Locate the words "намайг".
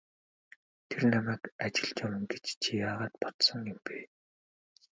1.11-1.43